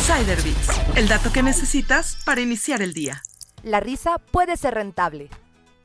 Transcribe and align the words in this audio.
Insider 0.00 0.40
Bits, 0.40 0.96
el 0.96 1.08
dato 1.08 1.30
que 1.30 1.42
necesitas 1.42 2.16
para 2.24 2.40
iniciar 2.40 2.80
el 2.80 2.94
día. 2.94 3.20
La 3.62 3.80
risa 3.80 4.16
puede 4.16 4.56
ser 4.56 4.72
rentable. 4.72 5.28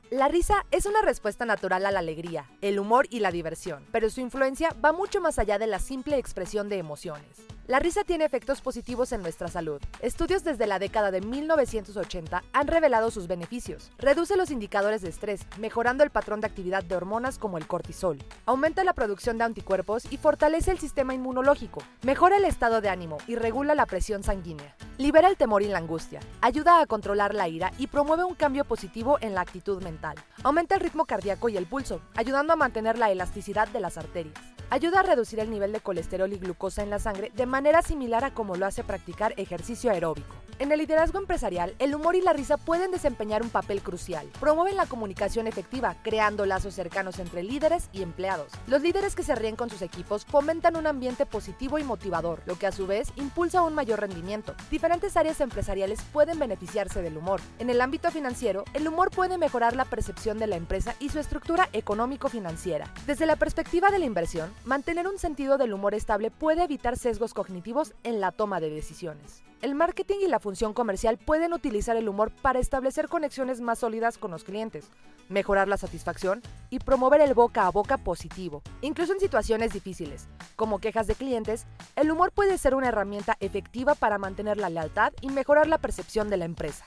La 0.09 0.29
risa 0.29 0.65
es 0.71 0.85
una 0.85 1.01
respuesta 1.01 1.43
natural 1.43 1.86
a 1.86 1.91
la 1.91 1.99
alegría, 1.99 2.49
el 2.62 2.79
humor 2.79 3.07
y 3.09 3.20
la 3.20 3.31
diversión, 3.31 3.86
pero 3.91 4.09
su 4.09 4.21
influencia 4.21 4.73
va 4.83 4.93
mucho 4.93 5.20
más 5.20 5.38
allá 5.38 5.59
de 5.59 5.67
la 5.67 5.79
simple 5.79 6.17
expresión 6.17 6.70
de 6.70 6.78
emociones. 6.78 7.41
La 7.67 7.79
risa 7.79 8.04
tiene 8.04 8.25
efectos 8.25 8.62
positivos 8.62 9.12
en 9.12 9.23
nuestra 9.23 9.47
salud. 9.47 9.82
Estudios 10.00 10.43
desde 10.43 10.68
la 10.68 10.77
década 10.77 11.09
de 11.09 11.21
1980 11.21 12.43
han 12.54 12.68
revelado 12.68 13.09
sus 13.09 13.25
beneficios. 13.25 13.89
Reduce 13.97 14.38
los 14.38 14.52
indicadores 14.52 15.02
de 15.02 15.09
estrés, 15.09 15.41
mejorando 15.57 16.04
el 16.04 16.11
patrón 16.11 16.41
de 16.41 16.47
actividad 16.47 16.83
de 16.83 16.96
hormonas 16.96 17.39
como 17.39 17.57
el 17.57 17.65
cortisol. 17.65 18.20
Aumenta 18.46 18.83
la 18.83 18.93
producción 18.93 19.39
de 19.39 19.46
anticuerpos 19.46 20.05
y 20.11 20.18
fortalece 20.18 20.70
el 20.70 20.78
sistema 20.78 21.15
inmunológico. 21.15 21.82
Mejora 22.04 22.38
el 22.38 22.46
estado 22.46 22.82
de 22.82 22.89
ánimo 22.89 23.18
y 23.25 23.36
regula 23.36 23.73
la 23.73 23.88
presión 23.88 24.21
sanguínea. 24.21 24.75
Libera 25.00 25.27
el 25.27 25.36
temor 25.36 25.63
y 25.63 25.68
la 25.68 25.79
angustia. 25.79 26.19
Ayuda 26.41 26.79
a 26.79 26.86
controlar 26.86 27.33
la 27.33 27.47
ira 27.47 27.71
y 27.79 27.88
promueve 27.88 28.25
un 28.25 28.36
cambio 28.36 28.66
positivo 28.66 29.18
en 29.21 29.33
la 29.33 29.41
actitud 29.41 29.82
mental. 29.82 30.18
Aumenta 30.43 30.75
el 30.75 30.82
ritmo 30.82 31.05
cardíaco 31.05 31.50
y 31.50 31.57
el 31.57 31.66
pulso, 31.66 32.00
ayudando 32.16 32.53
a 32.53 32.58
mantener 32.58 33.00
la 33.00 33.09
elasticidad 33.09 33.67
de 33.69 33.80
las 33.80 33.97
arterias. 33.97 34.55
Ayuda 34.69 35.02
a 35.02 35.03
reducir 35.03 35.39
el 35.39 35.52
nivel 35.52 35.72
de 35.72 35.80
colesterol 35.80 36.31
y 36.33 36.39
glucosa 36.39 36.81
en 36.81 36.89
la 36.89 37.00
sangre 37.00 37.31
de 37.36 37.45
manera 37.45 37.81
similar 37.81 38.23
a 38.23 38.33
como 38.33 38.55
lo 38.55 38.66
hace 38.66 38.83
practicar 38.83 39.33
ejercicio 39.38 39.91
aeróbico. 39.91 40.44
En 40.58 40.72
el 40.72 40.80
liderazgo 40.80 41.19
empresarial, 41.19 41.75
el 41.80 41.94
humor 41.94 42.16
y 42.16 42.22
la 42.22 42.31
risa 42.31 42.55
pueden 42.55 42.89
desempeñar 42.89 43.44
un 43.44 43.50
papel 43.50 43.81
crucial. 43.81 44.25
Promueven 44.39 44.77
la 44.77 44.86
comunicación 44.86 45.47
efectiva, 45.47 45.97
creando 46.02 46.45
lazos 46.45 46.73
cercanos 46.73 47.19
entre 47.19 47.44
líderes 47.44 47.89
y 47.91 48.02
empleados. 48.02 48.53
Los 48.66 48.81
líderes 48.81 49.16
que 49.16 49.23
se 49.23 49.36
ríen 49.36 49.58
con 49.58 49.69
sus 49.69 49.81
equipos 49.81 50.23
fomentan 50.23 50.77
un 50.77 50.88
ambiente 50.88 51.25
positivo 51.25 51.77
y 51.77 51.83
motivador, 51.83 52.41
lo 52.45 52.58
que 52.58 52.67
a 52.67 52.72
su 52.72 52.88
vez 52.88 53.11
impulsa 53.17 53.63
un 53.63 53.73
mayor 53.73 53.99
rendimiento. 53.99 54.55
Diferentes 54.72 55.17
áreas 55.17 55.41
empresariales 55.41 56.02
pueden 56.13 56.39
beneficiarse 56.39 57.02
del 57.02 57.17
humor. 57.17 57.41
En 57.59 57.69
el 57.69 57.81
ámbito 57.81 58.09
financiero, 58.09 58.63
el 58.73 58.87
humor 58.87 59.11
puede 59.11 59.37
mejorar 59.37 59.75
la 59.75 59.83
percepción 59.83 60.39
de 60.39 60.47
la 60.47 60.55
empresa 60.55 60.95
y 61.02 61.09
su 61.09 61.19
estructura 61.19 61.67
económico-financiera. 61.73 62.93
Desde 63.05 63.25
la 63.25 63.35
perspectiva 63.35 63.91
de 63.91 63.99
la 63.99 64.05
inversión, 64.05 64.53
mantener 64.63 65.05
un 65.05 65.19
sentido 65.19 65.58
del 65.58 65.73
humor 65.73 65.95
estable 65.95 66.31
puede 66.31 66.63
evitar 66.63 66.97
sesgos 66.97 67.33
cognitivos 67.33 67.93
en 68.05 68.21
la 68.21 68.31
toma 68.31 68.61
de 68.61 68.69
decisiones. 68.69 69.43
El 69.61 69.73
marketing 69.73 70.17
y 70.21 70.27
la 70.27 70.39
función 70.45 70.73
comercial 70.73 71.17
pueden 71.17 71.53
utilizar 71.53 71.97
el 71.97 72.07
humor 72.07 72.31
para 72.43 72.59
establecer 72.59 73.07
conexiones 73.07 73.61
más 73.61 73.79
sólidas 73.79 74.19
con 74.19 74.29
los 74.29 74.43
clientes, 74.43 74.85
mejorar 75.27 75.67
la 75.67 75.75
satisfacción 75.75 76.43
y 76.69 76.77
promover 76.77 77.19
el 77.19 77.33
boca 77.33 77.65
a 77.65 77.71
boca 77.71 77.97
positivo. 77.97 78.61
Incluso 78.81 79.13
en 79.13 79.19
situaciones 79.19 79.73
difíciles, 79.73 80.27
como 80.55 80.77
quejas 80.77 81.07
de 81.07 81.15
clientes, 81.15 81.65
el 81.95 82.11
humor 82.11 82.31
puede 82.31 82.59
ser 82.59 82.75
una 82.75 82.89
herramienta 82.89 83.37
efectiva 83.39 83.95
para 83.95 84.19
mantener 84.19 84.57
la 84.57 84.69
lealtad 84.69 85.13
y 85.19 85.29
mejorar 85.29 85.65
la 85.65 85.79
percepción 85.79 86.29
de 86.29 86.37
la 86.37 86.45
empresa. 86.45 86.85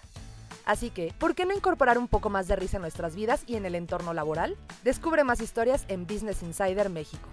Así 0.65 0.91
que, 0.91 1.13
¿por 1.19 1.35
qué 1.35 1.45
no 1.45 1.53
incorporar 1.53 1.99
un 1.99 2.07
poco 2.07 2.31
más 2.31 2.47
de 2.47 2.55
risa 2.55 2.77
en 2.77 2.83
nuestras 2.83 3.17
vidas 3.17 3.43
y 3.49 3.57
en 3.57 3.67
el 3.67 3.75
entorno 3.75 4.15
laboral? 4.15 4.57
Descubre 4.85 5.25
más 5.25 5.41
historias 5.41 5.85
en 5.89 6.07
Business 6.07 6.45
Insider 6.45 6.91
México. 6.91 7.29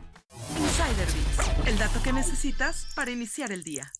Insider 0.57 1.05
Bits, 1.05 1.67
el 1.67 1.77
dato 1.77 2.01
que 2.01 2.13
necesitas 2.13 2.87
para 2.95 3.11
iniciar 3.11 3.51
el 3.51 3.63
día. 3.63 3.91